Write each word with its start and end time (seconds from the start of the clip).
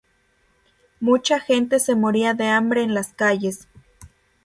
Mucha 0.99 1.39
gente 1.39 1.79
se 1.79 1.93
moría 1.93 2.33
de 2.33 2.47
hambre 2.47 2.81
en 2.81 2.95
las 2.95 3.13
calles. 3.13 3.67